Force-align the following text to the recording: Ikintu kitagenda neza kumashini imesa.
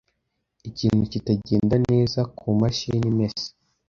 Ikintu 0.69 1.03
kitagenda 1.11 1.75
neza 1.91 2.19
kumashini 2.37 3.05
imesa. 3.13 3.47